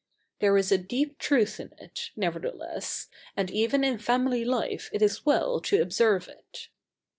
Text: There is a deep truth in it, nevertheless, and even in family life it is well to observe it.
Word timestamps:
There 0.39 0.57
is 0.57 0.71
a 0.71 0.79
deep 0.79 1.19
truth 1.19 1.59
in 1.59 1.73
it, 1.77 2.09
nevertheless, 2.15 3.07
and 3.37 3.51
even 3.51 3.83
in 3.83 3.99
family 3.99 4.43
life 4.43 4.89
it 4.91 5.03
is 5.03 5.27
well 5.27 5.59
to 5.61 5.79
observe 5.79 6.27
it. 6.27 6.69